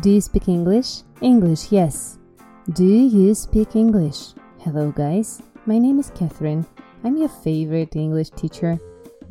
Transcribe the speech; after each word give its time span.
Do 0.00 0.10
you 0.10 0.20
speak 0.20 0.48
English? 0.48 1.02
English, 1.20 1.70
yes. 1.70 2.18
Do 2.72 2.84
you 2.84 3.34
speak 3.34 3.76
English? 3.76 4.34
Hello, 4.58 4.90
guys. 4.90 5.42
My 5.66 5.78
name 5.78 5.98
is 5.98 6.10
Catherine. 6.14 6.64
I'm 7.04 7.16
your 7.16 7.28
favorite 7.28 7.96
English 7.96 8.30
teacher. 8.30 8.78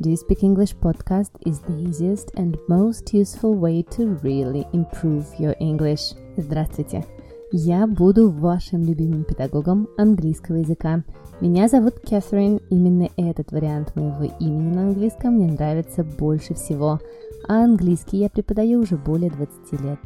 Do 0.00 0.10
You 0.10 0.16
Speak 0.16 0.42
English 0.42 0.74
podcast 0.76 1.30
is 1.46 1.60
the 1.60 1.76
easiest 1.78 2.32
and 2.36 2.58
most 2.68 3.14
useful 3.14 3.54
way 3.54 3.82
to 3.90 4.18
really 4.24 4.66
improve 4.72 5.26
your 5.38 5.54
English. 5.60 6.14
Здравствуйте! 6.36 7.04
Я 7.52 7.86
буду 7.86 8.30
вашим 8.30 8.82
любимым 8.82 9.22
педагогом 9.22 9.86
английского 9.96 10.56
языка. 10.56 11.04
Меня 11.40 11.68
зовут 11.68 12.00
Кэтрин. 12.00 12.60
Именно 12.70 13.08
этот 13.16 13.52
вариант 13.52 13.94
моего 13.94 14.24
имени 14.40 14.74
на 14.74 14.82
английском 14.88 15.34
мне 15.34 15.46
нравится 15.46 16.02
больше 16.02 16.54
всего. 16.54 16.98
А 17.46 17.62
английский 17.62 18.18
я 18.18 18.28
преподаю 18.28 18.80
уже 18.80 18.96
более 18.96 19.30
20 19.30 19.80
лет. 19.80 20.00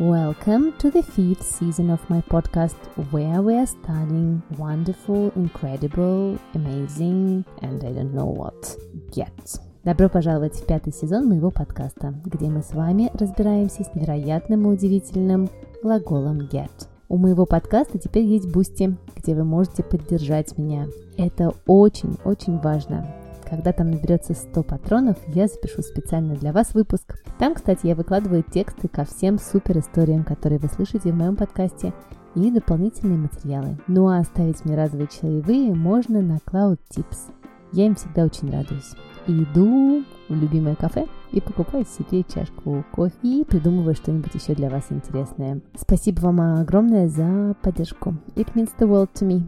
Welcome 0.00 0.72
to 0.78 0.90
the 0.90 1.04
fifth 1.04 1.44
season 1.44 1.88
of 1.88 2.00
my 2.10 2.20
podcast, 2.22 2.74
where 3.12 3.40
we 3.40 3.54
are 3.54 3.64
studying 3.64 4.42
wonderful, 4.58 5.30
incredible, 5.36 6.36
amazing, 6.54 7.44
and 7.62 7.84
I 7.84 7.92
don't 7.92 8.12
know 8.12 8.26
what 8.26 8.76
get. 9.12 9.60
Добро 9.84 10.08
пожаловать 10.08 10.56
в 10.56 10.66
пятый 10.66 10.92
сезон 10.92 11.28
моего 11.28 11.52
подкаста, 11.52 12.12
где 12.24 12.46
мы 12.46 12.62
с 12.64 12.72
вами 12.72 13.12
разбираемся 13.14 13.84
с 13.84 13.94
невероятным 13.94 14.66
и 14.66 14.74
удивительным 14.74 15.48
глаголом 15.80 16.40
get. 16.40 16.88
У 17.08 17.16
моего 17.16 17.46
подкаста 17.46 17.96
теперь 17.96 18.24
есть 18.24 18.50
Boosty, 18.50 18.96
где 19.14 19.36
вы 19.36 19.44
можете 19.44 19.84
поддержать 19.84 20.58
меня. 20.58 20.88
Это 21.16 21.54
очень-очень 21.68 22.58
важно. 22.58 23.23
Когда 23.54 23.72
там 23.72 23.92
наберется 23.92 24.34
100 24.34 24.64
патронов, 24.64 25.16
я 25.28 25.46
запишу 25.46 25.80
специально 25.82 26.34
для 26.34 26.52
вас 26.52 26.74
выпуск. 26.74 27.22
Там, 27.38 27.54
кстати, 27.54 27.86
я 27.86 27.94
выкладываю 27.94 28.42
тексты 28.42 28.88
ко 28.88 29.04
всем 29.04 29.38
супер 29.38 29.78
историям, 29.78 30.24
которые 30.24 30.58
вы 30.58 30.66
слышите 30.66 31.12
в 31.12 31.14
моем 31.14 31.36
подкасте, 31.36 31.92
и 32.34 32.50
дополнительные 32.50 33.16
материалы. 33.16 33.78
Ну 33.86 34.08
а 34.08 34.18
оставить 34.18 34.64
мне 34.64 34.74
разовые 34.76 35.06
чаевые 35.06 35.72
можно 35.72 36.20
на 36.20 36.38
Cloud 36.38 36.80
Tips. 36.90 37.30
Я 37.70 37.86
им 37.86 37.94
всегда 37.94 38.24
очень 38.24 38.50
радуюсь. 38.50 38.90
иду 39.28 40.02
в 40.28 40.34
любимое 40.34 40.74
кафе 40.74 41.06
и 41.30 41.40
покупаю 41.40 41.86
себе 41.86 42.24
чашку 42.24 42.84
кофе 42.90 43.14
и 43.22 43.44
придумываю 43.44 43.94
что-нибудь 43.94 44.34
еще 44.34 44.56
для 44.56 44.68
вас 44.68 44.86
интересное. 44.90 45.60
Спасибо 45.76 46.22
вам 46.22 46.40
огромное 46.40 47.06
за 47.06 47.54
поддержку. 47.62 48.16
It 48.34 48.52
means 48.54 48.70
the 48.80 48.88
world 48.88 49.10
to 49.14 49.24
me. 49.28 49.44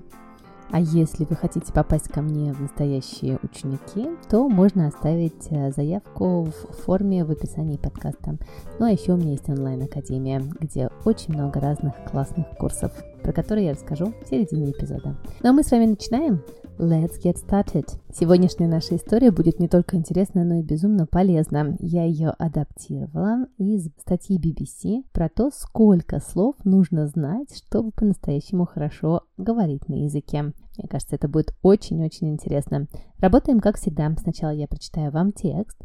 А 0.71 0.81
если 0.81 1.25
вы 1.25 1.37
хотите 1.37 1.73
попасть 1.73 2.09
ко 2.09 2.23
мне 2.23 2.53
в 2.53 2.61
настоящие 2.61 3.39
ученики, 3.43 4.09
то 4.29 4.49
можно 4.49 4.89
оставить 4.89 5.47
э, 5.51 5.71
заявку 5.71 6.45
в 6.45 6.77
форме 6.85 7.25
в 7.25 7.31
описании 7.31 7.77
подкаста. 7.77 8.37
Ну 8.79 8.87
а 8.87 8.91
еще 8.91 9.13
у 9.13 9.17
меня 9.17 9.33
есть 9.33 9.49
онлайн-академия, 9.49 10.43
где 10.61 10.91
очень 11.05 11.35
много 11.35 11.61
разных 11.61 11.95
классных 12.11 12.47
курсов, 12.59 12.93
про 13.27 13.33
которые 13.33 13.67
я 13.67 13.73
расскажу 13.73 14.15
в 14.23 14.29
середине 14.31 14.71
эпизода. 14.71 15.17
Ну 15.43 15.51
а 15.51 15.53
мы 15.53 15.65
с 15.65 15.73
вами 15.73 15.87
начинаем. 15.87 16.45
Let's 16.79 17.21
get 17.21 17.35
started. 17.45 17.89
Сегодняшняя 18.15 18.69
наша 18.69 18.95
история 18.95 19.33
будет 19.33 19.59
не 19.59 19.67
только 19.67 19.97
интересна, 19.97 20.45
но 20.45 20.61
и 20.61 20.63
безумно 20.63 21.09
полезна. 21.09 21.77
Я 21.81 22.05
ее 22.05 22.29
адаптировала 22.39 23.49
из 23.59 23.89
статьи 23.99 24.39
BBC 24.39 25.03
про 25.13 25.29
то, 25.29 25.51
сколько 25.51 26.21
слов 26.21 26.55
нужно 26.63 27.09
знать, 27.09 27.49
чтобы 27.53 27.91
по-настоящему 27.91 28.65
хорошо 28.65 29.23
говорить 29.37 29.89
на 29.89 30.05
языке. 30.05 30.43
Мне 30.79 30.89
кажется, 30.89 31.17
это 31.17 31.27
будет 31.27 31.53
очень-очень 31.63 32.29
интересно. 32.29 32.87
Работаем 33.19 33.59
как 33.59 33.77
всегда. 33.77 34.15
Сначала 34.23 34.51
я 34.51 34.69
прочитаю 34.69 35.11
вам 35.11 35.33
текст, 35.33 35.77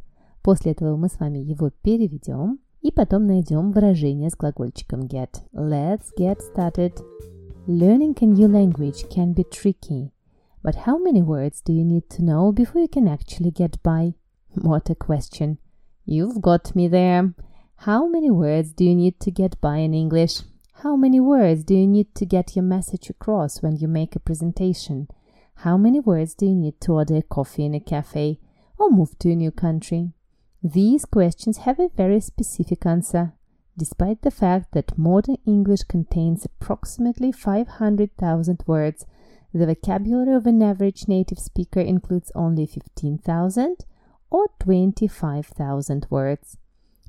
после 0.43 0.73
этого 0.73 0.95
мы 0.95 1.07
с 1.07 1.19
вами 1.19 1.39
его 1.39 1.71
переведем, 1.81 2.59
и 2.81 2.91
потом 2.91 3.27
найдем 3.27 3.71
выражение 3.71 4.29
с 4.29 4.35
глагольчиком 4.35 5.01
get. 5.01 5.29
Let's 5.53 6.07
get 6.17 6.39
started. 6.53 6.99
Learning 7.67 8.17
a 8.19 8.25
new 8.25 8.47
language 8.47 9.07
can 9.09 9.33
be 9.33 9.43
tricky. 9.43 10.11
But 10.63 10.75
how 10.75 10.97
many 10.97 11.21
words 11.21 11.61
do 11.61 11.71
you 11.71 11.85
need 11.85 12.09
to 12.09 12.23
know 12.23 12.51
before 12.51 12.81
you 12.81 12.87
can 12.87 13.07
actually 13.07 13.51
get 13.51 13.81
by? 13.83 14.15
What 14.55 14.89
a 14.89 14.95
question. 14.95 15.59
You've 16.03 16.41
got 16.41 16.75
me 16.75 16.87
there. 16.87 17.35
How 17.75 18.07
many 18.07 18.31
words 18.31 18.73
do 18.73 18.83
you 18.83 18.95
need 18.95 19.19
to 19.19 19.29
get 19.29 19.61
by 19.61 19.77
in 19.77 19.93
English? 19.93 20.41
How 20.81 20.95
many 20.95 21.19
words 21.19 21.63
do 21.63 21.75
you 21.75 21.85
need 21.85 22.15
to 22.15 22.25
get 22.25 22.55
your 22.55 22.65
message 22.65 23.11
across 23.11 23.61
when 23.61 23.77
you 23.77 23.87
make 23.87 24.15
a 24.15 24.19
presentation? 24.19 25.07
How 25.57 25.77
many 25.77 25.99
words 25.99 26.33
do 26.33 26.47
you 26.47 26.55
need 26.55 26.81
to 26.81 26.93
order 26.93 27.17
a 27.17 27.21
coffee 27.21 27.65
in 27.65 27.75
a 27.75 27.79
cafe 27.79 28.39
or 28.79 28.89
move 28.89 29.19
to 29.19 29.31
a 29.31 29.35
new 29.35 29.51
country? 29.51 30.13
These 30.63 31.05
questions 31.05 31.57
have 31.57 31.79
a 31.79 31.89
very 31.95 32.21
specific 32.21 32.87
answer. 32.87 33.33
Despite 33.81 34.21
the 34.21 34.29
fact 34.29 34.73
that 34.73 34.95
modern 34.95 35.37
English 35.43 35.85
contains 35.85 36.45
approximately 36.45 37.31
500,000 37.31 38.63
words, 38.67 39.07
the 39.55 39.65
vocabulary 39.65 40.35
of 40.35 40.45
an 40.45 40.61
average 40.61 41.07
native 41.07 41.39
speaker 41.39 41.79
includes 41.79 42.31
only 42.35 42.67
15,000 42.67 43.77
or 44.29 44.45
25,000 44.59 46.05
words. 46.11 46.57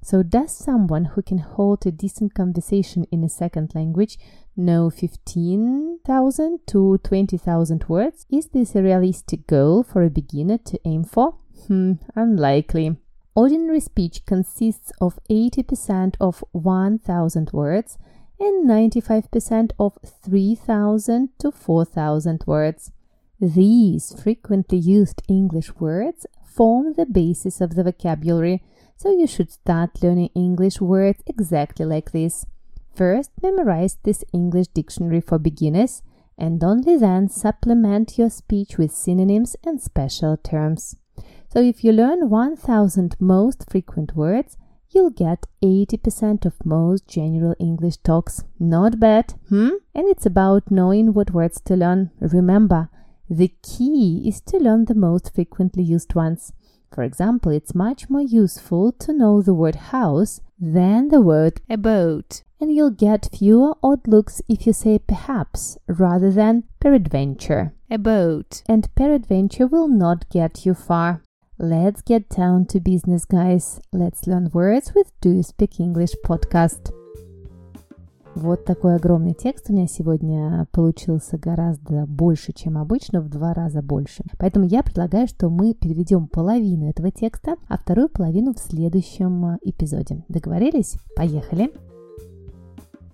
So, 0.02 0.22
does 0.22 0.56
someone 0.56 1.04
who 1.04 1.20
can 1.20 1.40
hold 1.40 1.84
a 1.84 1.90
decent 1.90 2.32
conversation 2.32 3.04
in 3.12 3.22
a 3.22 3.28
second 3.28 3.74
language 3.74 4.18
know 4.56 4.88
15,000 4.88 6.66
to 6.68 6.98
20,000 7.04 7.84
words? 7.86 8.24
Is 8.30 8.46
this 8.46 8.74
a 8.74 8.82
realistic 8.82 9.46
goal 9.46 9.82
for 9.82 10.02
a 10.02 10.08
beginner 10.08 10.56
to 10.56 10.80
aim 10.86 11.04
for? 11.04 11.34
Hmm, 11.66 11.96
unlikely. 12.16 12.96
Ordinary 13.34 13.80
speech 13.80 14.26
consists 14.26 14.92
of 15.00 15.18
80% 15.30 16.16
of 16.20 16.44
1,000 16.52 17.50
words 17.52 17.96
and 18.38 18.68
95% 18.68 19.72
of 19.78 19.96
3000 20.04 21.28
to 21.38 21.50
4000 21.50 22.44
words. 22.46 22.92
These 23.40 24.20
frequently 24.22 24.78
used 24.78 25.22
English 25.28 25.74
words 25.76 26.26
form 26.44 26.92
the 26.92 27.06
basis 27.06 27.62
of 27.62 27.74
the 27.74 27.84
vocabulary, 27.84 28.62
so 28.96 29.10
you 29.10 29.26
should 29.26 29.50
start 29.50 30.02
learning 30.02 30.30
English 30.34 30.80
words 30.80 31.22
exactly 31.26 31.86
like 31.86 32.12
this. 32.12 32.44
First, 32.94 33.30
memorize 33.42 33.96
this 34.02 34.22
English 34.34 34.68
dictionary 34.68 35.22
for 35.22 35.38
beginners, 35.38 36.02
and 36.36 36.62
only 36.62 36.98
then 36.98 37.28
supplement 37.28 38.18
your 38.18 38.28
speech 38.28 38.76
with 38.76 38.92
synonyms 38.92 39.56
and 39.64 39.80
special 39.80 40.36
terms. 40.36 40.96
So, 41.52 41.60
if 41.60 41.84
you 41.84 41.92
learn 41.92 42.30
1000 42.30 43.14
most 43.20 43.70
frequent 43.70 44.16
words, 44.16 44.56
you'll 44.88 45.10
get 45.10 45.44
80% 45.62 46.46
of 46.46 46.64
most 46.64 47.06
general 47.06 47.54
English 47.60 47.98
talks. 47.98 48.44
Not 48.58 48.98
bad, 48.98 49.34
hmm? 49.50 49.72
And 49.94 50.08
it's 50.08 50.24
about 50.24 50.70
knowing 50.70 51.12
what 51.12 51.32
words 51.34 51.60
to 51.66 51.76
learn. 51.76 52.10
Remember, 52.20 52.88
the 53.28 53.52
key 53.62 54.24
is 54.26 54.40
to 54.46 54.56
learn 54.56 54.86
the 54.86 54.94
most 54.94 55.34
frequently 55.34 55.82
used 55.82 56.14
ones. 56.14 56.54
For 56.90 57.02
example, 57.02 57.52
it's 57.52 57.74
much 57.74 58.08
more 58.08 58.22
useful 58.22 58.90
to 58.92 59.12
know 59.12 59.42
the 59.42 59.52
word 59.52 59.76
house 59.92 60.40
than 60.58 61.08
the 61.08 61.20
word 61.20 61.60
about. 61.68 62.42
And 62.58 62.74
you'll 62.74 62.96
get 63.08 63.28
fewer 63.30 63.74
odd 63.82 64.08
looks 64.08 64.40
if 64.48 64.66
you 64.66 64.72
say 64.72 64.98
perhaps 64.98 65.76
rather 65.86 66.30
than 66.30 66.64
peradventure. 66.80 67.74
About. 67.90 68.62
And 68.66 68.88
peradventure 68.94 69.66
will 69.66 69.88
not 69.88 70.30
get 70.30 70.64
you 70.64 70.72
far. 70.72 71.20
Let's 71.58 72.02
get 72.02 72.30
down 72.30 72.64
to 72.68 72.80
business, 72.80 73.26
guys. 73.26 73.78
Let's 73.92 74.26
learn 74.26 74.50
words 74.52 74.94
with 74.94 75.12
Do 75.20 75.30
You 75.30 75.42
Speak 75.42 75.78
English 75.78 76.14
podcast. 76.26 76.92
Вот 78.34 78.64
такой 78.64 78.96
огромный 78.96 79.34
текст 79.34 79.68
у 79.68 79.74
меня 79.74 79.86
сегодня 79.86 80.66
получился 80.72 81.36
гораздо 81.36 82.06
больше, 82.06 82.52
чем 82.52 82.78
обычно, 82.78 83.20
в 83.20 83.28
два 83.28 83.52
раза 83.52 83.82
больше. 83.82 84.24
Поэтому 84.38 84.64
я 84.64 84.82
предлагаю, 84.82 85.28
что 85.28 85.50
мы 85.50 85.74
переведем 85.74 86.26
половину 86.26 86.88
этого 86.88 87.10
текста, 87.10 87.56
а 87.68 87.76
вторую 87.76 88.08
половину 88.08 88.54
в 88.54 88.58
следующем 88.58 89.58
эпизоде. 89.62 90.24
Договорились? 90.28 90.96
Поехали! 91.14 91.70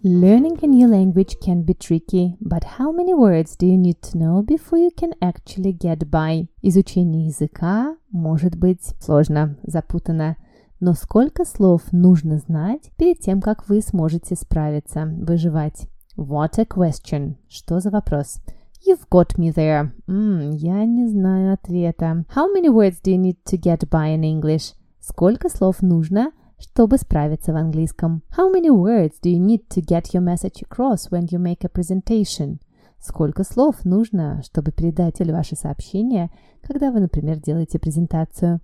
Learning 0.04 0.56
a 0.62 0.66
new 0.68 0.86
language 0.86 1.40
can 1.40 1.62
be 1.62 1.74
tricky, 1.74 2.36
but 2.40 2.62
how 2.78 2.92
many 2.92 3.12
words 3.12 3.56
do 3.56 3.66
you 3.66 3.76
need 3.76 4.00
to 4.00 4.16
know 4.16 4.42
before 4.42 4.78
you 4.78 4.92
can 4.92 5.12
actually 5.20 5.72
get 5.72 6.08
by? 6.08 6.46
Изучение 6.62 7.26
языка 7.26 7.96
может 8.12 8.56
быть 8.56 8.94
сложно, 9.00 9.56
запутанно, 9.64 10.36
но 10.78 10.92
сколько 10.92 11.44
слов 11.44 11.82
нужно 11.90 12.38
знать 12.38 12.92
перед 12.96 13.18
тем, 13.18 13.40
как 13.40 13.68
вы 13.68 13.80
сможете 13.80 14.36
справиться, 14.36 15.04
выживать? 15.04 15.88
What 16.16 16.60
a 16.60 16.64
question! 16.64 17.34
Что 17.48 17.80
за 17.80 17.90
вопрос? 17.90 18.38
You've 18.86 19.08
got 19.10 19.36
me 19.36 19.52
there. 19.52 19.90
Mm, 20.06 20.52
я 20.52 20.84
не 20.84 21.08
знаю 21.08 21.54
ответа. 21.54 22.24
How 22.36 22.46
many 22.46 22.68
words 22.68 23.00
do 23.02 23.10
you 23.10 23.18
need 23.18 23.38
to 23.46 23.60
get 23.60 23.80
by 23.90 24.16
in 24.16 24.22
English? 24.22 24.74
Сколько 25.00 25.48
слов 25.48 25.82
нужно, 25.82 26.30
чтобы 26.58 26.98
справиться 26.98 27.52
в 27.52 27.56
английском. 27.56 28.22
How 28.36 28.52
many 28.52 28.68
words 28.68 29.14
do 29.22 29.30
you 29.30 29.38
need 29.38 29.68
to 29.68 29.80
get 29.80 30.12
your 30.12 30.22
message 30.22 30.62
across 30.62 31.10
when 31.10 31.26
you 31.30 31.38
make 31.38 31.64
a 31.64 31.68
presentation? 31.68 32.58
Сколько 33.00 33.44
слов 33.44 33.84
нужно, 33.84 34.42
чтобы 34.42 34.72
передать 34.72 35.20
ваше 35.20 35.54
сообщение, 35.54 36.30
когда 36.62 36.90
вы, 36.90 37.00
например, 37.00 37.38
делаете 37.38 37.78
презентацию? 37.78 38.60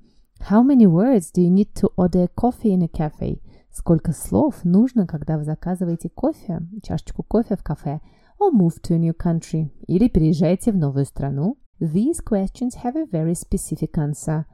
How 0.50 0.62
many 0.64 0.86
words 0.86 1.30
do 1.34 1.42
you 1.42 1.50
need 1.50 1.72
to 1.74 1.88
order 1.96 2.28
coffee 2.34 2.74
in 2.74 2.82
a 2.82 2.88
cafe? 2.88 3.40
Сколько 3.70 4.12
слов 4.12 4.64
нужно, 4.64 5.06
когда 5.06 5.38
вы 5.38 5.44
заказываете 5.44 6.08
кофе, 6.08 6.62
чашечку 6.82 7.22
кофе 7.22 7.56
в 7.56 7.62
кафе, 7.62 8.00
or 8.40 8.52
move 8.52 8.80
to 8.82 8.94
a 8.94 8.98
new 8.98 9.14
country, 9.16 9.70
или 9.86 10.08
переезжаете 10.08 10.72
в 10.72 10.76
новую 10.76 11.04
страну? 11.04 11.56
These 11.80 12.24
questions 12.28 12.72
have 12.82 12.96
a 12.96 13.04
very 13.04 13.34
specific 13.34 13.92
answer. 13.94 14.44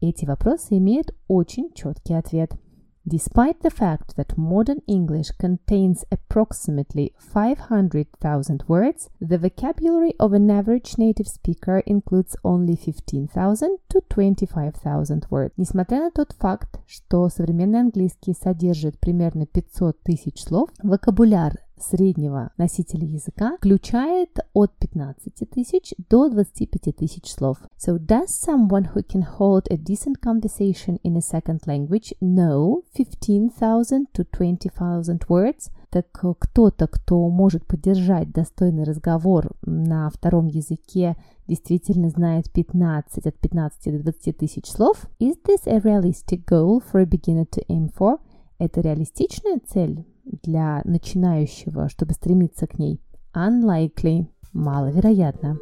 Эти 0.00 0.24
вопросы 0.24 0.78
имеют 0.78 1.14
очень 1.28 1.70
четкий 1.74 2.14
ответ– 2.14 2.52
Despite 3.05 3.59
the 3.61 3.69
fact 3.69 4.15
that 4.15 4.37
modern 4.37 4.81
English 4.87 5.31
contains 5.37 6.05
approximately 6.09 7.13
500,000 7.17 8.63
words, 8.69 9.09
the 9.19 9.37
vocabulary 9.37 10.15
of 10.19 10.31
an 10.31 10.49
average 10.49 10.97
native 10.97 11.27
speaker 11.27 11.79
includes 11.85 12.37
only 12.45 12.77
15,000 12.77 13.77
to 13.89 14.01
25,000 14.09 15.27
words. 15.29 15.51
Несмотря 15.57 16.03
на 16.05 16.11
тот 16.11 16.31
факт, 16.31 16.79
что 16.87 17.27
современный 17.27 17.81
английский 17.81 18.33
содержит 18.33 18.97
примерно 18.99 19.45
500 19.47 20.01
тысяч 20.01 20.41
слов, 20.41 20.69
вокабуляр 20.81 21.59
среднего 21.82 22.50
носителя 22.56 23.06
языка 23.06 23.56
включает 23.58 24.38
от 24.52 24.72
15 24.78 25.50
тысяч 25.50 25.94
до 26.08 26.28
25 26.28 26.96
тысяч 26.96 27.30
слов. 27.30 27.58
So 27.78 27.98
does 27.98 28.28
someone 28.28 28.94
who 28.94 29.02
can 29.02 29.24
hold 29.38 29.68
a 29.70 29.76
decent 29.76 30.20
conversation 30.20 30.98
in 31.02 31.16
a 31.16 31.20
second 31.20 31.60
language 31.66 32.12
know 32.20 32.82
15,000 32.94 34.06
to 34.12 34.24
20,000 34.24 35.26
words? 35.28 35.70
Так 35.90 36.06
кто-то, 36.10 36.86
кто 36.86 37.28
может 37.30 37.66
поддержать 37.66 38.30
достойный 38.30 38.84
разговор 38.84 39.52
на 39.62 40.10
втором 40.10 40.46
языке, 40.46 41.16
действительно 41.46 42.10
знает 42.10 42.52
15, 42.52 43.26
от 43.26 43.38
15 43.38 43.92
до 43.92 44.12
20 44.12 44.36
тысяч 44.36 44.66
слов? 44.66 45.06
Is 45.18 45.36
this 45.46 45.66
a 45.66 45.80
realistic 45.80 46.44
goal 46.44 46.80
for 46.80 47.00
a 47.00 47.06
beginner 47.06 47.46
to 47.46 47.64
aim 47.68 47.90
for? 47.96 48.18
Это 48.58 48.80
реалистичная 48.80 49.60
цель 49.66 50.04
для 50.24 50.82
начинающего, 50.84 51.88
чтобы 51.88 52.12
стремиться 52.12 52.66
к 52.66 52.78
ней? 52.78 53.00
Unlikely. 53.32 54.26
Маловероятно. 54.52 55.58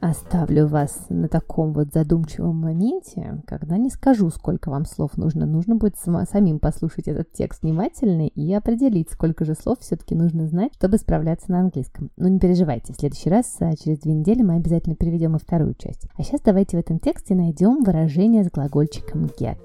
Оставлю 0.00 0.66
вас 0.66 1.06
на 1.10 1.28
таком 1.28 1.74
вот 1.74 1.92
задумчивом 1.92 2.56
моменте, 2.56 3.42
когда 3.46 3.76
не 3.76 3.90
скажу, 3.90 4.30
сколько 4.30 4.70
вам 4.70 4.86
слов 4.86 5.18
нужно. 5.18 5.44
Нужно 5.44 5.74
будет 5.74 5.96
самим 5.98 6.58
послушать 6.58 7.06
этот 7.06 7.32
текст 7.32 7.62
внимательно 7.62 8.26
и 8.26 8.52
определить, 8.54 9.10
сколько 9.10 9.44
же 9.44 9.54
слов 9.54 9.80
все-таки 9.80 10.14
нужно 10.14 10.46
знать, 10.46 10.72
чтобы 10.74 10.96
справляться 10.96 11.50
на 11.50 11.60
английском. 11.60 12.10
Но 12.16 12.28
не 12.28 12.38
переживайте, 12.38 12.94
в 12.94 12.96
следующий 12.96 13.28
раз, 13.28 13.54
а, 13.60 13.76
через 13.76 13.98
две 13.98 14.14
недели, 14.14 14.42
мы 14.42 14.54
обязательно 14.54 14.96
переведем 14.96 15.36
и 15.36 15.38
вторую 15.38 15.74
часть. 15.74 16.06
А 16.16 16.22
сейчас 16.22 16.40
давайте 16.40 16.78
в 16.78 16.80
этом 16.80 16.98
тексте 16.98 17.34
найдем 17.34 17.82
выражение 17.82 18.44
с 18.44 18.50
глагольчиком 18.50 19.26
get. 19.38 19.58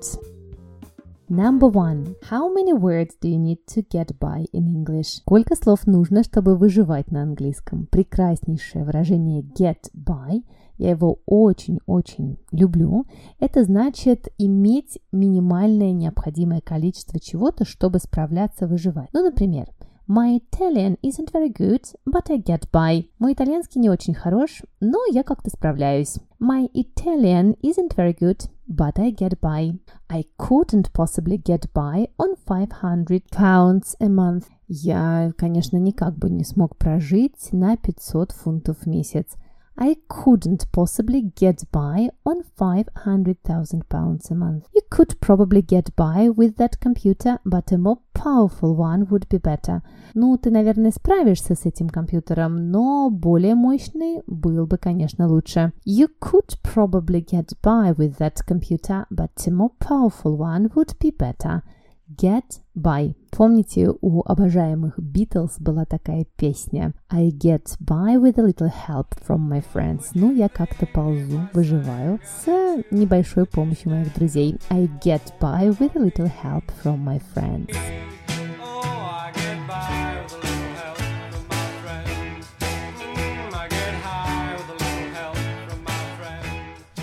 Number 1.27 1.67
one. 1.67 2.15
How 2.29 2.53
many 2.53 2.71
words 2.71 3.15
do 3.19 3.27
you 3.27 3.39
need 3.39 3.65
to 3.73 3.81
get 3.81 4.19
by 4.19 4.45
in 4.53 4.67
English? 4.67 5.21
Сколько 5.21 5.55
слов 5.55 5.87
нужно, 5.87 6.23
чтобы 6.23 6.55
выживать 6.55 7.09
на 7.09 7.23
английском? 7.23 7.87
Прекраснейшее 7.87 8.83
выражение 8.83 9.41
get 9.41 9.91
by. 9.95 10.43
Я 10.77 10.91
его 10.91 11.21
очень-очень 11.25 12.37
люблю. 12.51 13.05
Это 13.39 13.63
значит 13.63 14.27
иметь 14.37 14.99
минимальное 15.11 15.93
необходимое 15.93 16.61
количество 16.61 17.19
чего-то, 17.19 17.65
чтобы 17.65 17.97
справляться, 17.97 18.67
выживать. 18.67 19.09
Ну, 19.11 19.23
например, 19.23 19.69
My 20.12 20.40
Italian 20.40 20.96
isn't 21.02 21.30
very 21.30 21.50
good, 21.50 21.84
but 22.04 22.30
I 22.30 22.38
get 22.38 22.68
by. 22.72 23.08
Мой 23.20 23.34
итальянский 23.34 23.80
не 23.80 23.88
очень 23.88 24.12
хорош, 24.12 24.62
но 24.80 24.98
я 25.08 25.22
как-то 25.22 25.50
справляюсь. 25.50 26.18
My 26.40 26.68
Italian 26.74 27.56
isn't 27.62 27.94
very 27.94 28.12
good, 28.12 28.50
but 28.66 28.98
I 28.98 29.12
get 29.12 29.38
by. 29.40 29.78
I 30.08 30.24
couldn't 30.36 30.92
possibly 30.92 31.36
get 31.36 31.72
by 31.72 32.08
on 32.18 32.34
500 32.44 33.30
pounds 33.30 33.94
a 34.00 34.08
month. 34.08 34.46
Я, 34.66 35.32
конечно, 35.38 35.76
никак 35.76 36.16
бы 36.18 36.28
не 36.28 36.42
смог 36.42 36.76
прожить 36.76 37.52
на 37.52 37.76
500 37.76 38.32
фунтов 38.32 38.78
в 38.78 38.86
месяц. 38.86 39.36
I 39.82 39.96
couldn't 40.08 40.70
possibly 40.72 41.22
get 41.22 41.64
by 41.72 42.10
on 42.26 42.42
500,000 42.58 43.88
pounds 43.88 44.30
a 44.30 44.34
month. 44.34 44.66
You 44.74 44.82
could 44.90 45.18
probably 45.20 45.62
get 45.62 45.96
by 45.96 46.28
with 46.28 46.56
that 46.56 46.78
computer, 46.80 47.38
but 47.46 47.72
a 47.72 47.78
more 47.78 47.98
powerful 48.12 48.74
one 48.76 49.06
would 49.08 49.26
be 49.30 49.38
better. 49.38 49.80
Ну, 50.14 50.36
ты, 50.36 50.50
наверное, 50.50 50.90
справишься 50.90 51.54
с 51.54 51.64
этим 51.64 51.88
компьютером, 51.88 52.70
но 52.70 53.08
более 53.08 53.54
мощный 53.54 54.22
был 54.26 54.66
бы, 54.66 54.76
конечно, 54.76 55.26
лучше. 55.26 55.72
You 55.86 56.08
could 56.20 56.58
probably 56.62 57.24
get 57.24 57.56
by 57.62 57.94
with 57.96 58.18
that 58.18 58.44
computer, 58.46 59.06
but 59.10 59.46
a 59.46 59.50
more 59.50 59.70
powerful 59.78 60.36
one 60.36 60.68
would 60.74 60.98
be 61.00 61.10
better. 61.10 61.62
Get 62.07 62.61
by. 62.75 63.15
Помните, 63.31 63.89
у 63.99 64.21
обожаемых 64.21 64.99
Beatles 64.99 65.53
была 65.59 65.85
такая 65.85 66.27
песня 66.37 66.93
I 67.09 67.31
get 67.31 67.63
by 67.79 68.17
with 68.21 68.37
a 68.37 68.43
little 68.43 68.71
help 68.87 69.15
from 69.27 69.49
my 69.49 69.63
friends. 69.73 70.11
Ну, 70.13 70.31
я 70.31 70.47
как-то 70.47 70.85
ползу, 70.85 71.49
выживаю 71.53 72.19
с 72.23 72.45
небольшой 72.91 73.47
помощью 73.47 73.89
моих 73.89 74.13
друзей. 74.13 74.59
I 74.69 74.87
get 75.03 75.33
by 75.41 75.75
with 75.79 75.95
a 75.95 75.99
little 75.99 76.31
help 76.43 76.65
from 76.83 77.03
my 77.03 77.19
friends. 77.33 77.75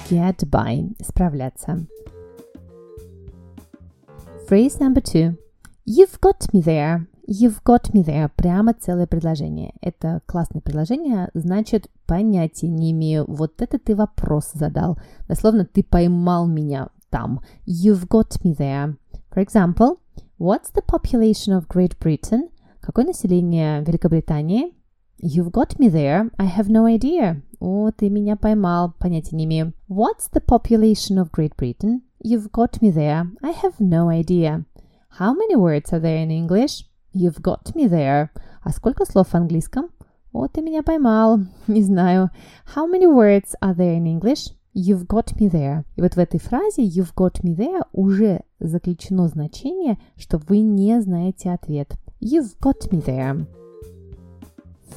Get 0.09 0.49
by. 0.49 0.95
Справляться. 1.01 1.87
Phrase 4.53 4.79
number 4.81 5.01
two. 5.01 5.39
You've 5.87 6.21
got 6.21 6.53
me 6.53 6.61
there. 6.61 7.07
You've 7.27 7.65
got 7.65 7.95
me 7.95 8.03
there. 8.03 8.29
Прямо 8.37 8.75
целое 8.75 9.07
предложение. 9.07 9.73
Это 9.81 10.21
классное 10.27 10.61
предложение, 10.61 11.31
значит, 11.33 11.89
понятия 12.05 12.69
не 12.69 12.93
имею. 12.93 13.25
Вот 13.29 13.63
это 13.63 13.79
ты 13.79 13.97
вопрос 13.97 14.51
задал. 14.53 14.99
Дословно, 15.27 15.65
ты 15.65 15.83
поймал 15.83 16.47
меня 16.47 16.89
там. 17.09 17.41
You've 17.67 18.07
got 18.07 18.43
me 18.45 18.55
there. 18.55 18.95
For 19.35 19.43
example, 19.43 20.01
what's 20.39 20.71
the 20.75 20.85
population 20.87 21.57
of 21.57 21.67
Great 21.67 21.99
Britain? 21.99 22.51
Какое 22.83 23.07
население 23.07 23.83
Великобритании? 23.83 24.75
You've 25.19 25.51
got 25.51 25.79
me 25.79 25.89
there. 25.89 26.31
I 26.37 26.47
have 26.47 26.69
no 26.69 26.85
idea. 26.85 27.41
О, 27.59 27.91
ты 27.91 28.11
меня 28.11 28.37
поймал. 28.37 28.93
Понятия 28.99 29.35
не 29.35 29.47
имею. 29.47 29.73
What's 29.89 30.31
the 30.31 30.45
population 30.45 31.17
of 31.17 31.31
Great 31.31 31.57
Britain? 31.57 32.03
You've 32.24 32.52
got 32.52 32.82
me 32.82 32.92
there. 32.92 33.26
I 33.42 33.52
have 33.52 33.80
no 33.80 34.10
idea. 34.10 34.66
How 35.10 35.34
many 35.34 35.56
words 35.56 35.94
are 35.94 36.00
there 36.00 36.18
in 36.18 36.32
English? 36.32 36.84
You've 37.14 37.42
got 37.42 37.76
me 37.76 37.88
there. 37.88 38.30
А 38.64 38.72
сколько 38.72 39.06
слов 39.06 39.30
в 39.30 39.36
английском? 39.36 39.90
О, 40.34 40.48
ты 40.48 40.62
меня 40.62 40.84
поймал. 40.84 41.40
Не 41.68 41.82
знаю. 41.82 42.30
How 42.76 42.86
many 42.86 43.08
words 43.08 43.56
are 43.62 43.74
there 43.76 43.96
in 43.98 44.06
English? 44.06 44.52
You've 44.74 45.08
got 45.08 45.36
me 45.40 45.50
there. 45.50 45.86
И 45.96 46.02
вот 46.02 46.16
в 46.16 46.20
этой 46.20 46.40
фразе 46.40 46.84
you've 46.84 47.16
got 47.16 47.42
me 47.44 47.56
there 47.56 47.84
уже 47.94 48.42
заключено 48.60 49.28
значение, 49.28 49.98
что 50.18 50.38
вы 50.38 50.60
не 50.60 51.02
знаете 51.02 51.52
ответ. 51.52 51.98
You've 52.20 52.58
got 52.62 52.92
me 52.92 53.02
there. 53.04 53.48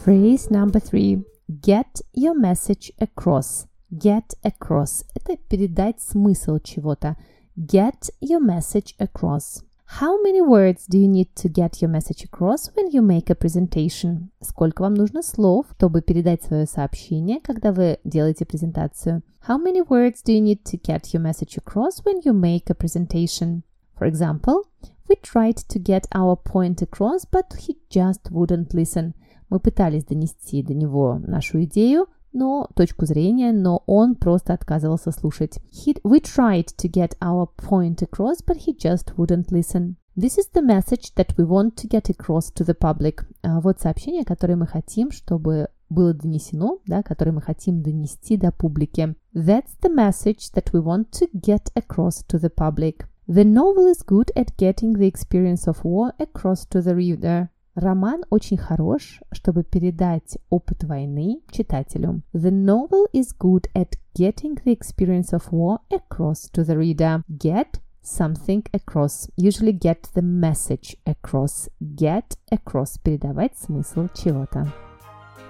Phrase 0.04 0.50
number 0.50 0.80
three. 0.80 1.24
Get 1.48 2.02
your 2.14 2.34
message 2.34 2.92
across. 2.98 3.66
Get 3.90 4.34
across – 4.42 5.13
это 5.24 5.36
передать 5.36 6.00
смысл 6.00 6.58
чего-то. 6.62 7.16
Get 7.56 8.10
your 8.20 8.40
message 8.40 8.94
across. 8.98 9.62
How 9.98 10.22
many 10.22 10.40
words 10.40 10.86
do 10.86 10.98
you 10.98 11.08
need 11.08 11.34
to 11.34 11.48
get 11.48 11.82
your 11.82 11.90
message 11.90 12.24
across 12.24 12.70
when 12.76 12.90
you 12.92 13.02
make 13.02 13.28
a 13.28 13.34
presentation? 13.34 14.30
Сколько 14.40 14.82
вам 14.82 14.94
нужно 14.94 15.20
слов, 15.22 15.66
чтобы 15.76 16.00
передать 16.00 16.44
свое 16.44 16.66
сообщение, 16.66 17.40
когда 17.40 17.72
вы 17.72 17.98
делаете 18.04 18.46
презентацию? 18.46 19.22
How 19.48 19.58
many 19.58 19.82
words 19.82 20.22
do 20.24 20.32
you 20.32 20.40
need 20.40 20.62
to 20.64 20.80
get 20.80 21.12
your 21.12 21.20
message 21.20 21.58
across 21.58 22.04
when 22.04 22.20
you 22.24 22.32
make 22.32 22.70
a 22.70 22.74
presentation? 22.74 23.62
For 23.98 24.06
example, 24.06 24.62
we 25.08 25.16
tried 25.16 25.56
to 25.68 25.80
get 25.80 26.06
our 26.14 26.36
point 26.36 26.82
across, 26.82 27.26
but 27.28 27.52
he 27.58 27.76
just 27.90 28.30
wouldn't 28.30 28.72
listen. 28.72 29.14
Мы 29.48 29.58
пытались 29.58 30.04
донести 30.04 30.62
до 30.62 30.72
него 30.72 31.18
нашу 31.18 31.64
идею, 31.64 32.06
но 32.34 32.68
точку 32.74 33.06
зрения, 33.06 33.52
но 33.52 33.82
он 33.86 34.14
просто 34.14 34.54
отказывался 34.54 35.10
слушать. 35.10 35.58
He, 35.70 36.00
we 36.04 36.20
tried 36.20 36.68
to 36.76 36.88
get 36.88 37.16
our 37.20 37.48
point 37.56 38.02
across, 38.02 38.42
but 38.46 38.58
he 38.66 38.76
just 38.76 39.16
wouldn't 39.16 39.50
listen. 39.50 39.96
This 40.16 40.38
is 40.38 40.48
the 40.52 40.62
message 40.62 41.14
that 41.14 41.34
we 41.36 41.44
want 41.44 41.76
to 41.76 41.88
get 41.88 42.10
across 42.10 42.50
to 42.52 42.64
the 42.64 42.74
public. 42.74 43.24
А 43.42 43.60
вот 43.60 43.80
сообщение, 43.80 44.24
которое 44.24 44.56
мы 44.56 44.66
хотим, 44.66 45.10
чтобы 45.10 45.68
было 45.88 46.14
донесено, 46.14 46.80
да, 46.86 47.02
которое 47.02 47.32
мы 47.32 47.42
хотим 47.42 47.82
донести 47.82 48.36
до 48.36 48.52
публики. 48.52 49.14
That's 49.34 49.76
the 49.80 49.92
message 49.92 50.50
that 50.54 50.72
we 50.72 50.80
want 50.80 51.10
to 51.12 51.28
get 51.32 51.70
across 51.74 52.22
to 52.28 52.38
the 52.38 52.50
public. 52.50 53.06
The 53.26 53.44
novel 53.44 53.86
is 53.86 54.02
good 54.04 54.32
at 54.34 54.56
getting 54.56 54.94
the 54.94 55.06
experience 55.06 55.68
of 55.68 55.84
war 55.84 56.12
across 56.18 56.66
to 56.70 56.82
the 56.82 56.94
reader. 56.94 57.50
Роман 57.75 58.23
очень 58.29 58.57
хорош, 58.57 59.21
чтобы 59.33 59.63
передать 59.63 60.37
опыт 60.49 60.85
войны 60.85 61.41
читателю. 61.51 62.21
The 62.33 62.49
novel 62.49 63.05
is 63.13 63.35
good 63.37 63.69
at 63.73 63.97
getting 64.17 64.57
the 64.63 64.73
experience 64.73 65.33
of 65.33 65.51
war 65.51 65.79
across 65.91 66.49
to 66.53 66.63
the 66.63 66.77
reader. 66.77 67.21
Get 67.29 67.81
something 68.01 68.63
across. 68.71 69.29
Usually 69.35 69.73
get 69.77 70.03
the 70.13 70.21
message 70.21 70.95
across. 71.05 71.69
Get 71.81 72.37
across. 72.49 72.97
Передавать 73.03 73.57
смысл 73.57 74.07
чего-то. 74.15 74.71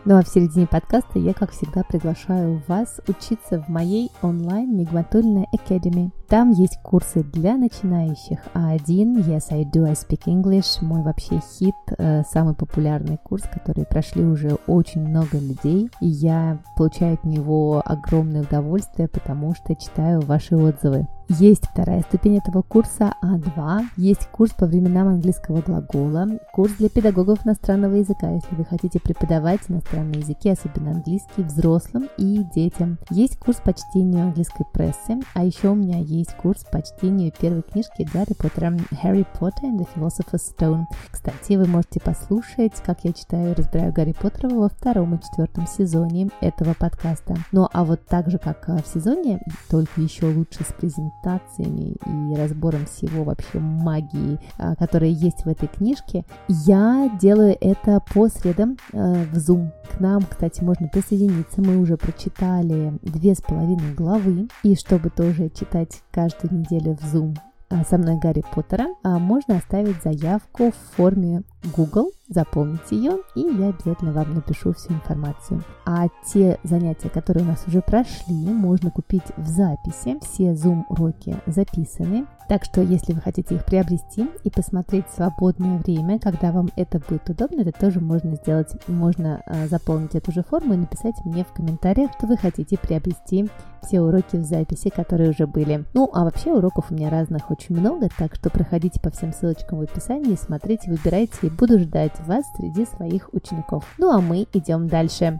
Ну 0.05 0.17
а 0.17 0.23
в 0.23 0.27
середине 0.27 0.67
подкаста 0.67 1.19
я, 1.19 1.33
как 1.33 1.51
всегда, 1.51 1.83
приглашаю 1.83 2.61
вас 2.67 3.01
учиться 3.07 3.61
в 3.61 3.69
моей 3.69 4.11
онлайн 4.21 4.77
Нигматульной 4.77 5.45
Academy. 5.53 6.11
Там 6.27 6.51
есть 6.51 6.79
курсы 6.81 7.23
для 7.23 7.55
начинающих. 7.55 8.39
А1, 8.53 9.25
Yes, 9.25 9.45
I 9.51 9.63
do, 9.63 9.85
I 9.85 9.93
speak 9.93 10.23
English, 10.25 10.83
мой 10.83 11.03
вообще 11.03 11.39
хит, 11.39 11.75
э, 11.97 12.23
самый 12.31 12.55
популярный 12.55 13.17
курс, 13.17 13.43
который 13.43 13.85
прошли 13.85 14.23
уже 14.23 14.57
очень 14.67 15.07
много 15.07 15.37
людей. 15.37 15.89
И 16.01 16.07
я 16.07 16.59
получаю 16.75 17.13
от 17.15 17.23
него 17.25 17.81
огромное 17.85 18.41
удовольствие, 18.41 19.07
потому 19.07 19.53
что 19.53 19.75
читаю 19.75 20.21
ваши 20.21 20.55
отзывы. 20.55 21.07
Есть 21.27 21.65
вторая 21.65 22.01
ступень 22.01 22.37
этого 22.37 22.61
курса 22.61 23.15
А2, 23.23 23.81
есть 23.97 24.27
курс 24.27 24.51
по 24.51 24.67
временам 24.67 25.07
английского 25.07 25.61
глагола, 25.61 26.27
курс 26.53 26.73
для 26.73 26.87
педагогов 26.87 27.39
иностранного 27.45 27.95
языка, 27.95 28.29
если 28.29 28.55
вы 28.55 28.63
хотите 28.63 28.99
преподавать 28.99 29.61
иностранные 29.67 30.19
языки, 30.19 30.49
особенно 30.49 30.91
английский, 30.91 31.41
взрослым 31.41 32.09
и 32.19 32.43
детям. 32.53 32.99
Есть 33.09 33.39
курс 33.39 33.57
по 33.57 33.73
чтению 33.73 34.25
английской 34.25 34.65
прессы, 34.71 35.19
а 35.33 35.43
еще 35.43 35.69
у 35.69 35.75
меня 35.75 35.97
есть 35.97 36.14
курс 36.23 36.63
по 36.71 36.81
чтению 36.81 37.31
первой 37.37 37.61
книжки 37.61 38.07
Гарри 38.13 38.33
Поттера 38.37 38.67
«Harry 39.03 39.25
Potter 39.39 39.63
and 39.63 39.79
the 39.79 39.87
Philosopher's 39.93 40.55
Stone». 40.55 40.85
Кстати, 41.11 41.53
вы 41.53 41.65
можете 41.65 41.99
послушать, 41.99 42.73
как 42.85 43.03
я 43.03 43.13
читаю 43.13 43.51
и 43.51 43.55
разбираю 43.55 43.91
Гарри 43.91 44.13
Поттера 44.13 44.49
во 44.49 44.69
втором 44.69 45.15
и 45.15 45.21
четвертом 45.21 45.67
сезоне 45.67 46.29
этого 46.41 46.73
подкаста. 46.73 47.35
Ну 47.51 47.67
а 47.73 47.83
вот 47.83 48.05
так 48.05 48.29
же, 48.29 48.37
как 48.37 48.67
в 48.67 48.83
сезоне, 48.93 49.41
только 49.69 50.01
еще 50.01 50.27
лучше 50.27 50.63
с 50.63 50.73
презентациями 50.73 51.95
и 52.05 52.35
разбором 52.35 52.85
всего 52.85 53.23
вообще 53.23 53.59
магии, 53.59 54.39
а, 54.57 54.75
которая 54.75 55.09
есть 55.09 55.43
в 55.43 55.47
этой 55.47 55.67
книжке, 55.67 56.23
я 56.47 57.11
делаю 57.19 57.57
это 57.59 57.99
по 58.13 58.29
средам 58.29 58.77
э, 58.93 59.25
в 59.25 59.37
Zoom. 59.37 59.71
К 59.91 59.99
нам, 59.99 60.23
кстати, 60.23 60.63
можно 60.63 60.87
присоединиться. 60.87 61.61
Мы 61.61 61.77
уже 61.77 61.97
прочитали 61.97 62.97
две 63.01 63.33
с 63.33 63.41
половиной 63.41 63.93
главы. 63.93 64.47
И 64.63 64.75
чтобы 64.75 65.09
тоже 65.09 65.49
читать 65.49 66.01
каждую 66.15 66.59
неделю 66.59 66.95
в 66.95 67.13
Zoom 67.13 67.35
а, 67.69 67.83
со 67.83 67.97
мной 67.97 68.17
Гарри 68.17 68.43
Поттера, 68.53 68.87
можно 69.03 69.57
оставить 69.57 70.01
заявку 70.01 70.71
в 70.71 70.95
форме 70.95 71.43
Google, 71.75 72.11
заполните 72.29 72.95
ее, 72.95 73.17
и 73.35 73.41
я 73.41 73.69
обязательно 73.69 74.13
вам 74.13 74.33
напишу 74.33 74.73
всю 74.73 74.93
информацию. 74.93 75.61
А 75.85 76.07
те 76.31 76.57
занятия, 76.63 77.09
которые 77.09 77.43
у 77.43 77.47
нас 77.47 77.65
уже 77.67 77.81
прошли, 77.81 78.33
можно 78.33 78.91
купить 78.91 79.25
в 79.35 79.47
записи. 79.47 80.17
Все 80.21 80.53
Zoom-уроки 80.53 81.37
записаны. 81.47 82.25
Так 82.47 82.63
что, 82.63 82.81
если 82.81 83.13
вы 83.13 83.21
хотите 83.21 83.55
их 83.55 83.65
приобрести 83.65 84.29
и 84.43 84.49
посмотреть 84.51 85.07
в 85.07 85.15
свободное 85.15 85.79
время, 85.79 86.19
когда 86.19 86.51
вам 86.51 86.69
это 86.75 86.99
будет 86.99 87.27
удобно, 87.29 87.61
это 87.61 87.71
тоже 87.71 87.99
можно 87.99 88.35
сделать. 88.35 88.71
Можно 88.87 89.41
э, 89.47 89.67
заполнить 89.67 90.13
эту 90.13 90.31
же 90.31 90.43
форму 90.43 90.75
и 90.75 90.77
написать 90.77 91.15
мне 91.25 91.43
в 91.43 91.53
комментариях, 91.53 92.11
что 92.17 92.27
вы 92.27 92.37
хотите 92.37 92.77
приобрести 92.77 93.49
все 93.81 94.01
уроки 94.01 94.35
в 94.35 94.43
записи, 94.43 94.89
которые 94.89 95.31
уже 95.31 95.47
были. 95.47 95.85
Ну, 95.93 96.09
а 96.13 96.23
вообще 96.23 96.51
уроков 96.51 96.91
у 96.91 96.93
меня 96.93 97.09
разных 97.09 97.49
очень 97.49 97.77
много, 97.77 98.09
так 98.17 98.35
что 98.35 98.49
проходите 98.49 98.99
по 98.99 99.09
всем 99.09 99.33
ссылочкам 99.33 99.79
в 99.79 99.81
описании, 99.81 100.35
смотрите, 100.35 100.91
выбирайте 100.91 101.47
и 101.47 101.49
буду 101.49 101.79
ждать 101.79 102.13
вас 102.27 102.45
среди 102.57 102.85
своих 102.85 103.33
учеников. 103.33 103.85
Ну 103.97 104.11
а 104.11 104.21
мы 104.21 104.47
идем 104.53 104.87
дальше. 104.87 105.39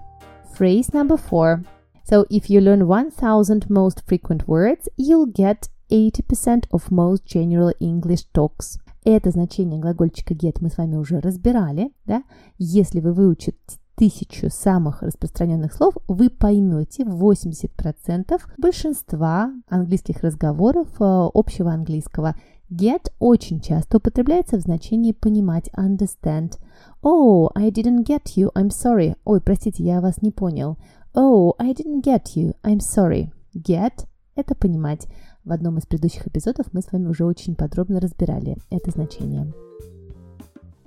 Phrase 0.58 0.92
number 0.92 1.20
four. 1.20 1.64
So 2.10 2.26
if 2.30 2.50
you 2.50 2.62
learn 2.62 2.88
1000 2.88 3.70
most 3.70 4.04
frequent 4.08 4.48
words, 4.48 4.88
you'll 4.96 5.26
get 5.26 5.70
80% 5.90 6.70
of 6.72 6.90
most 6.90 7.26
general 7.26 7.72
English 7.80 8.28
talks. 8.34 8.80
Это 9.04 9.30
значение 9.30 9.80
глагольчика 9.80 10.34
get 10.34 10.58
мы 10.62 10.70
с 10.70 10.78
вами 10.78 10.96
уже 10.96 11.20
разбирали, 11.20 11.92
да? 12.06 12.24
Если 12.58 13.00
вы 13.00 13.14
выучите 13.14 13.56
тысячу 13.96 14.50
самых 14.50 15.02
распространенных 15.02 15.74
слов, 15.74 15.96
вы 16.08 16.30
поймете 16.30 17.04
80% 17.04 18.42
большинства 18.58 19.52
английских 19.70 20.22
разговоров 20.22 20.88
э, 21.00 21.30
общего 21.34 21.72
английского. 21.72 22.36
Get 22.70 23.12
очень 23.20 23.62
часто 23.62 23.98
употребляется 23.98 24.58
в 24.58 24.62
значении 24.62 25.12
понимать, 25.12 25.70
understand. 25.78 26.58
Oh, 27.04 27.50
I 27.56 27.70
didn't 27.70 28.06
get 28.06 28.36
you, 28.36 28.52
I'm 28.54 28.70
sorry. 28.70 29.16
Ой, 29.24 29.40
простите, 29.40 29.84
я 29.84 30.02
вас 30.02 30.22
не 30.22 30.32
понял. 30.32 30.78
Oh, 31.14 31.54
I 31.60 31.74
didn't 31.74 32.02
get 32.02 32.36
you, 32.36 32.56
I'm 32.64 32.80
sorry. 32.80 33.30
Get– 33.56 34.06
это 34.36 34.56
понимать. 34.56 35.08
В 35.46 35.52
одном 35.52 35.78
из 35.78 35.86
предыдущих 35.86 36.26
эпизодов 36.28 36.74
мы 36.74 36.82
с 36.82 36.92
вами 36.92 37.08
уже 37.08 37.24
очень 37.24 37.56
подробно 37.56 38.00
разбирали 38.00 38.58
это 38.72 38.90
значение. 38.90 39.54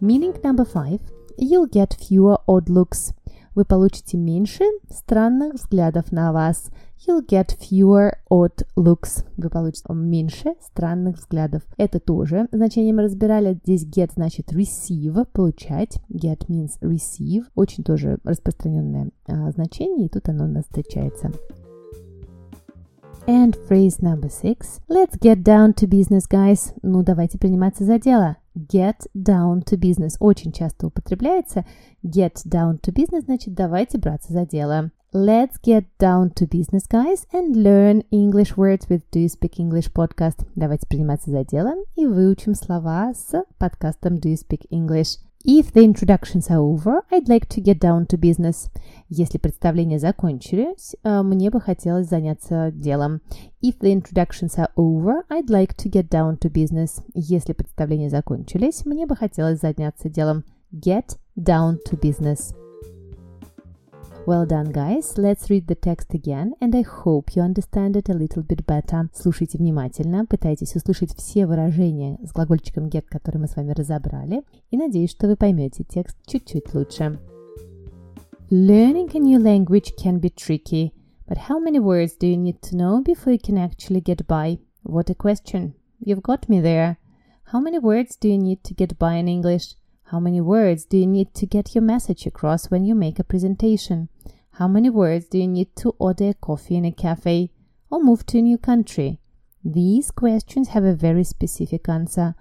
Meaning 0.00 0.42
number 0.42 0.66
five. 0.66 1.00
You'll 1.38 1.70
get 1.70 1.96
fewer 1.96 2.38
odd 2.48 2.66
looks. 2.66 3.14
Вы 3.54 3.64
получите 3.64 4.16
меньше 4.16 4.64
странных 4.90 5.54
взглядов 5.54 6.10
на 6.10 6.32
вас. 6.32 6.70
You'll 7.06 7.24
get 7.24 7.56
fewer 7.56 8.14
odd 8.28 8.66
looks. 8.76 9.24
Вы 9.36 9.48
получите 9.48 9.92
меньше 9.92 10.54
странных 10.60 11.18
взглядов. 11.18 11.62
Это 11.76 12.00
тоже 12.00 12.48
значение 12.50 12.92
мы 12.92 13.02
разбирали. 13.02 13.54
Здесь 13.64 13.84
get 13.84 14.10
значит 14.14 14.52
receive, 14.52 15.24
получать. 15.32 16.00
Get 16.12 16.48
means 16.48 16.80
receive. 16.80 17.44
Очень 17.54 17.84
тоже 17.84 18.18
распространенное 18.24 19.10
а, 19.28 19.52
значение, 19.52 20.06
и 20.06 20.08
тут 20.08 20.28
оно 20.28 20.44
у 20.44 20.48
нас 20.48 20.64
встречается. 20.64 21.30
And 23.27 23.55
phrase 23.67 24.01
number 24.01 24.29
six. 24.29 24.81
Let's 24.89 25.17
get 25.17 25.43
down 25.43 25.73
to 25.75 25.88
business, 25.88 26.27
guys. 26.27 26.73
Ну, 26.81 27.03
давайте 27.03 27.38
приниматься 27.38 27.85
за 27.85 27.97
дело. 27.97 28.38
Get 28.55 29.07
down 29.15 29.63
to 29.63 29.77
business 29.77 30.15
очень 30.19 30.51
часто 30.51 30.88
употребляется. 30.88 31.65
Get 32.03 32.45
down 32.45 32.79
to 32.81 32.93
business 32.93 33.25
значит 33.25 33.53
давайте 33.53 33.97
браться 33.97 34.33
за 34.33 34.45
дело. 34.45 34.91
Let's 35.13 35.59
get 35.62 35.85
down 36.00 36.33
to 36.33 36.47
business, 36.47 36.88
guys, 36.88 37.27
and 37.31 37.55
learn 37.55 38.03
English 38.09 38.57
words 38.57 38.89
with 38.89 39.03
Do 39.12 39.19
You 39.19 39.29
Speak 39.29 39.59
English 39.59 39.91
podcast. 39.93 40.45
Давайте 40.55 40.88
приниматься 40.88 41.29
за 41.29 41.45
дело 41.45 41.75
и 41.95 42.07
выучим 42.07 42.55
слова 42.55 43.13
с 43.13 43.43
подкастом 43.59 44.15
Do 44.15 44.33
You 44.33 44.38
Speak 44.38 44.67
English. 44.71 45.19
If 45.45 45.73
the 45.73 45.85
introductions 45.85 46.50
are 46.50 46.59
over, 46.59 47.02
I'd 47.11 47.28
like 47.28 47.47
to 47.50 47.61
get 47.61 47.78
down 47.78 48.07
to 48.09 48.18
business. 48.18 48.68
Если 49.09 49.38
представления 49.38 49.99
закончились, 49.99 50.97
мне 51.04 51.50
бы 51.50 51.61
хотелось 51.61 52.09
заняться 52.09 52.73
делом. 52.73 53.21
If 53.62 53.78
the 53.78 53.92
introductions 53.92 54.59
are 54.59 54.71
over, 54.76 55.23
I'd 55.30 55.49
like 55.49 55.76
to 55.76 55.88
get 55.88 56.09
down 56.09 56.38
to 56.38 56.50
business. 56.50 57.02
Если 57.14 57.52
представления 57.52 58.11
закончились, 58.11 58.85
мне 58.85 59.07
бы 59.07 59.14
хотелось 59.14 59.61
заняться 59.61 60.09
делом. 60.09 60.45
Get 60.73 61.16
down 61.37 61.78
to 61.88 61.99
business. 61.99 62.52
Well 64.27 64.45
done, 64.45 64.71
guys. 64.71 65.17
Let's 65.17 65.50
read 65.50 65.67
the 65.67 65.75
text 65.75 66.13
again, 66.13 66.53
and 66.62 66.73
I 66.73 66.81
hope 66.81 67.35
you 67.35 67.41
understand 67.41 67.97
it 67.97 68.07
a 68.07 68.13
little 68.13 68.41
bit 68.41 68.65
better. 68.65 69.09
Слушайте 69.13 69.57
внимательно, 69.57 70.25
пытайтесь 70.25 70.75
услышать 70.77 71.13
все 71.13 71.45
выражения 71.45 72.17
с 72.23 72.31
глагольчиком 72.31 72.88
get, 72.88 73.03
который 73.09 73.39
мы 73.39 73.47
с 73.47 73.55
вами 73.57 73.73
разобрали, 73.73 74.43
и 74.71 74.77
надеюсь, 74.77 75.12
что 75.12 75.27
вы 75.27 75.35
поймете 75.35 75.83
текст 75.83 76.15
чуть-чуть 76.25 76.73
лучше. 76.73 77.19
Learning 78.50 79.09
a 79.13 79.19
new 79.19 79.39
language 79.39 79.93
can 79.97 80.21
be 80.21 80.29
tricky, 80.29 80.93
but 81.27 81.50
how 81.50 81.59
many 81.59 81.79
words 81.79 82.15
do 82.17 82.27
you 82.27 82.38
need 82.38 82.62
to 82.62 82.77
know 82.77 83.03
before 83.03 83.33
you 83.33 83.39
can 83.39 83.57
actually 83.57 84.01
get 84.01 84.25
by? 84.25 84.59
What 84.83 85.09
a 85.09 85.15
question. 85.15 85.73
You've 86.00 86.21
got 86.21 86.47
me 86.47 86.62
there. 86.62 86.97
How 87.51 87.59
many 87.59 87.79
words 87.79 88.15
do 88.15 88.29
you 88.29 88.38
need 88.38 88.63
to 88.63 88.73
get 88.73 88.97
by 88.97 89.15
in 89.15 89.27
English? 89.27 89.75
How 90.12 90.19
many 90.19 90.41
words 90.41 90.85
do 90.85 90.97
you 90.97 91.07
need 91.07 91.33
to 91.33 91.47
get 91.47 91.73
your 91.73 91.81
message 91.81 92.27
across 92.27 92.69
when 92.69 92.83
you 92.83 92.93
make 92.93 93.17
a 93.17 93.23
presentation? 93.23 94.09
How 94.58 94.66
many 94.66 94.90
words 94.90 95.26
do 95.28 95.38
you 95.38 95.46
need 95.46 95.76
to 95.76 95.94
order 96.00 96.32
coffee 96.34 96.74
in 96.74 96.84
a 96.84 96.90
cafe 96.90 97.52
or 97.92 98.02
move 98.02 98.26
to 98.26 98.38
a 98.38 98.42
new 98.42 98.58
country? 98.58 99.20
These 99.64 100.10
questions 100.10 100.70
have 100.70 100.82
a 100.82 100.96
very 100.96 101.22
specific 101.22 101.88
answer. 101.88 102.34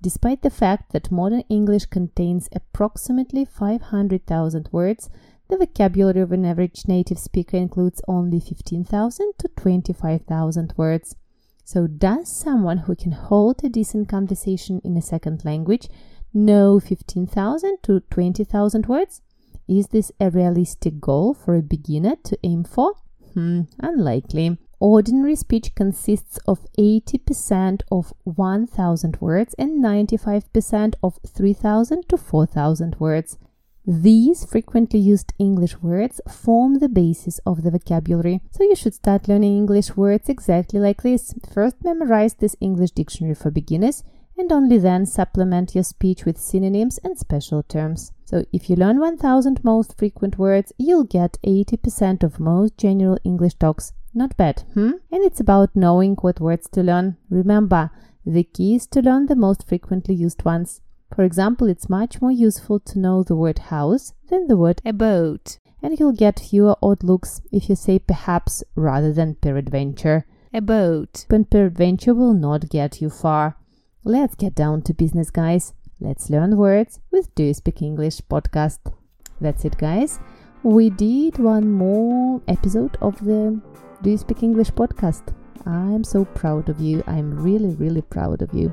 Despite 0.00 0.42
the 0.42 0.50
fact 0.50 0.92
that 0.92 1.10
modern 1.10 1.40
English 1.48 1.86
contains 1.86 2.48
approximately 2.54 3.44
500,000 3.44 4.68
words, 4.70 5.10
the 5.48 5.56
vocabulary 5.56 6.20
of 6.20 6.30
an 6.30 6.44
average 6.44 6.86
native 6.86 7.18
speaker 7.18 7.56
includes 7.56 8.00
only 8.06 8.38
15,000 8.38 9.32
to 9.38 9.48
25,000 9.48 10.74
words. 10.76 11.16
So, 11.64 11.88
does 11.88 12.28
someone 12.28 12.78
who 12.86 12.94
can 12.94 13.10
hold 13.10 13.64
a 13.64 13.68
decent 13.68 14.08
conversation 14.08 14.80
in 14.84 14.96
a 14.96 15.02
second 15.02 15.44
language 15.44 15.88
know 16.32 16.78
15,000 16.78 17.78
to 17.82 17.98
20,000 17.98 18.86
words? 18.86 19.22
Is 19.68 19.88
this 19.88 20.12
a 20.20 20.30
realistic 20.30 21.00
goal 21.00 21.34
for 21.34 21.54
a 21.54 21.62
beginner 21.62 22.16
to 22.24 22.38
aim 22.42 22.64
for? 22.64 22.94
Hmm, 23.32 23.62
unlikely. 23.80 24.58
Ordinary 24.78 25.36
speech 25.36 25.74
consists 25.74 26.38
of 26.46 26.66
80% 26.78 27.80
of 27.90 28.12
1000 28.24 29.20
words 29.20 29.54
and 29.54 29.82
95% 29.82 30.94
of 31.02 31.18
3000 31.26 32.08
to 32.08 32.16
4000 32.18 32.96
words. 33.00 33.38
These 33.86 34.44
frequently 34.44 34.98
used 34.98 35.32
English 35.38 35.82
words 35.82 36.20
form 36.28 36.78
the 36.78 36.88
basis 36.88 37.38
of 37.46 37.62
the 37.62 37.70
vocabulary, 37.70 38.40
so 38.50 38.62
you 38.62 38.74
should 38.74 38.94
start 38.94 39.28
learning 39.28 39.56
English 39.56 39.96
words 39.96 40.28
exactly 40.28 40.80
like 40.80 41.02
this. 41.02 41.34
First, 41.52 41.76
memorize 41.84 42.34
this 42.34 42.56
English 42.60 42.92
dictionary 42.92 43.34
for 43.34 43.50
beginners 43.50 44.02
and 44.38 44.50
only 44.50 44.78
then 44.78 45.04
supplement 45.04 45.74
your 45.74 45.84
speech 45.84 46.24
with 46.24 46.38
synonyms 46.38 46.98
and 47.04 47.18
special 47.18 47.62
terms. 47.62 48.12
So 48.24 48.44
if 48.52 48.70
you 48.70 48.76
learn 48.76 48.98
1000 48.98 49.62
most 49.62 49.98
frequent 49.98 50.38
words, 50.38 50.72
you'll 50.78 51.04
get 51.04 51.38
80% 51.46 52.22
of 52.22 52.40
most 52.40 52.78
general 52.78 53.18
English 53.24 53.54
talks. 53.54 53.92
Not 54.14 54.36
bad, 54.36 54.62
hmm? 54.74 54.92
And 55.12 55.22
it's 55.24 55.40
about 55.40 55.74
knowing 55.74 56.14
what 56.16 56.40
words 56.40 56.68
to 56.70 56.82
learn. 56.82 57.16
Remember, 57.28 57.90
the 58.24 58.44
key 58.44 58.76
is 58.76 58.86
to 58.88 59.02
learn 59.02 59.26
the 59.26 59.36
most 59.36 59.68
frequently 59.68 60.14
used 60.14 60.44
ones. 60.44 60.80
For 61.14 61.24
example, 61.24 61.68
it's 61.68 61.90
much 61.90 62.22
more 62.22 62.32
useful 62.32 62.80
to 62.80 62.98
know 62.98 63.22
the 63.22 63.36
word 63.36 63.58
house 63.58 64.14
than 64.28 64.48
the 64.48 64.56
word 64.56 64.80
about. 64.84 65.58
And 65.82 65.98
you'll 65.98 66.12
get 66.12 66.40
fewer 66.40 66.76
odd 66.82 67.04
looks 67.04 67.42
if 67.52 67.68
you 67.68 67.76
say 67.76 67.98
perhaps 67.98 68.64
rather 68.74 69.12
than 69.12 69.34
peradventure. 69.34 70.26
About. 70.52 71.26
But 71.28 71.50
peradventure 71.50 72.14
will 72.14 72.32
not 72.32 72.70
get 72.70 73.02
you 73.02 73.10
far. 73.10 73.56
Let's 74.02 74.34
get 74.34 74.54
down 74.54 74.82
to 74.82 74.94
business, 74.94 75.30
guys. 75.30 75.74
Let's 76.04 76.28
learn 76.28 76.58
words 76.58 77.00
with 77.10 77.34
Do 77.34 77.44
You 77.44 77.54
Speak 77.54 77.80
English 77.80 78.20
podcast. 78.30 78.92
That's 79.40 79.64
it, 79.64 79.78
guys. 79.78 80.20
We 80.62 80.90
did 80.90 81.38
one 81.38 81.72
more 81.72 82.42
episode 82.46 82.98
of 83.00 83.16
the 83.24 83.58
Do 84.02 84.10
You 84.10 84.18
Speak 84.18 84.42
English 84.42 84.70
podcast. 84.72 85.32
I'm 85.64 86.04
so 86.04 86.26
proud 86.34 86.68
of 86.68 86.80
you. 86.80 87.02
I'm 87.06 87.42
really, 87.42 87.74
really 87.76 88.02
proud 88.02 88.42
of 88.42 88.52
you. 88.52 88.72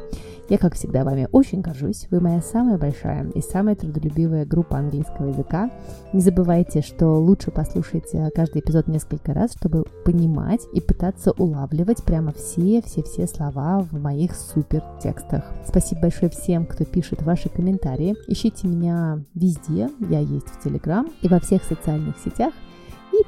Я, 0.52 0.58
как 0.58 0.76
всегда, 0.76 1.06
вами 1.06 1.30
очень 1.32 1.62
горжусь. 1.62 2.08
Вы 2.12 2.20
моя 2.20 2.42
самая 2.42 2.78
большая 2.78 3.30
и 3.30 3.42
самая 3.42 3.76
трудолюбивая 3.76 4.46
группа 4.46 4.78
английского 4.78 5.30
языка. 5.30 5.72
Не 6.12 6.20
забывайте, 6.20 6.82
что 6.82 7.18
лучше 7.22 7.52
послушать 7.52 8.14
э, 8.14 8.30
каждый 8.36 8.60
эпизод 8.60 8.88
несколько 8.88 9.34
раз, 9.34 9.54
чтобы 9.54 9.86
понимать 10.04 10.62
и 10.74 10.82
пытаться 10.82 11.32
улавливать 11.32 12.04
прямо 12.04 12.34
все-все-все 12.34 13.28
слова 13.28 13.80
в 13.80 13.94
моих 13.98 14.36
супер 14.36 14.84
текстах. 15.02 15.46
Спасибо 15.66 16.02
большое 16.02 16.30
всем, 16.30 16.66
кто 16.66 16.84
пишет 16.84 17.22
ваши 17.22 17.48
комментарии. 17.48 18.18
Ищите 18.28 18.68
меня 18.68 19.24
везде. 19.34 19.90
Я 20.10 20.20
есть 20.20 20.48
в 20.48 20.62
Телеграм 20.62 21.08
и 21.22 21.30
во 21.30 21.40
всех 21.40 21.64
социальных 21.64 22.18
сетях– 22.20 22.54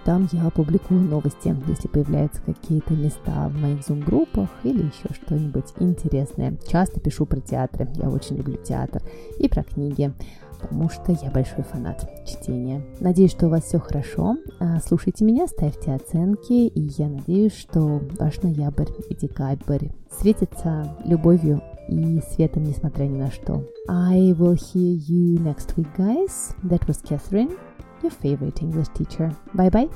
там 0.03 0.27
я 0.31 0.49
публикую 0.49 1.01
новости, 1.01 1.55
если 1.67 1.87
появляются 1.87 2.41
какие-то 2.41 2.93
места 2.93 3.49
в 3.49 3.57
моих 3.59 3.85
зум-группах 3.85 4.49
или 4.63 4.83
еще 4.83 5.13
что-нибудь 5.13 5.73
интересное. 5.79 6.57
Часто 6.67 6.99
пишу 6.99 7.25
про 7.25 7.39
театры, 7.39 7.89
я 7.95 8.09
очень 8.09 8.37
люблю 8.37 8.55
театр, 8.55 9.01
и 9.39 9.47
про 9.47 9.63
книги, 9.63 10.13
потому 10.59 10.89
что 10.89 11.11
я 11.11 11.29
большой 11.29 11.63
фанат 11.63 12.09
чтения. 12.25 12.81
Надеюсь, 12.99 13.31
что 13.31 13.47
у 13.47 13.49
вас 13.49 13.63
все 13.65 13.79
хорошо. 13.79 14.37
А, 14.59 14.79
слушайте 14.79 15.25
меня, 15.25 15.47
ставьте 15.47 15.93
оценки, 15.93 16.67
и 16.67 16.81
я 16.97 17.09
надеюсь, 17.09 17.55
что 17.55 18.01
ваш 18.19 18.41
ноябрь 18.41 18.89
и 19.09 19.15
декабрь 19.15 19.89
светится 20.09 20.95
любовью 21.05 21.61
и 21.89 22.21
светом, 22.31 22.63
несмотря 22.63 23.05
ни 23.05 23.17
на 23.17 23.29
что. 23.31 23.63
I 23.89 24.31
will 24.31 24.55
hear 24.55 24.95
you 24.95 25.37
next 25.39 25.75
week, 25.75 25.87
guys. 25.97 26.55
That 26.63 26.87
was 26.87 27.01
Catherine. 27.03 27.57
Your 28.03 28.11
favorite 28.11 28.61
English 28.61 28.89
teacher. 28.89 29.31
Bye 29.53 29.69
bye. 29.69 29.89